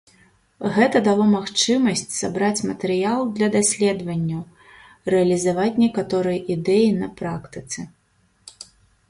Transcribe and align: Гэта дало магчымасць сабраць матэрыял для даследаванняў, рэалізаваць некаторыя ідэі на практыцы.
Гэта 0.75 0.97
дало 1.07 1.25
магчымасць 1.33 2.05
сабраць 2.21 2.65
матэрыял 2.69 3.21
для 3.35 3.49
даследаванняў, 3.57 4.41
рэалізаваць 5.17 5.69
некаторыя 5.85 6.39
ідэі 6.57 6.89
на 7.01 7.07
практыцы. 7.23 7.79